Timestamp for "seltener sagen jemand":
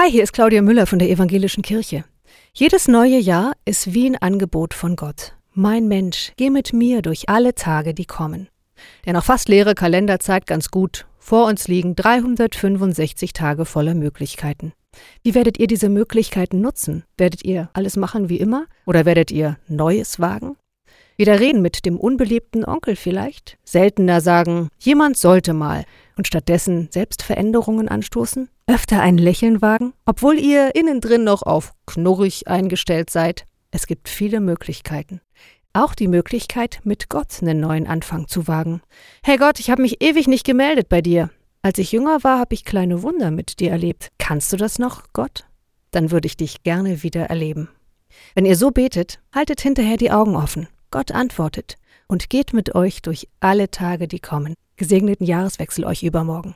23.64-25.16